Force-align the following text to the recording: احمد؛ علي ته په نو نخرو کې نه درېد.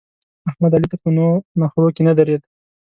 احمد؛ 0.49 0.71
علي 0.77 0.87
ته 0.91 0.97
په 1.03 1.09
نو 1.15 1.27
نخرو 1.59 1.89
کې 1.95 2.01
نه 2.07 2.13
درېد. 2.19 2.41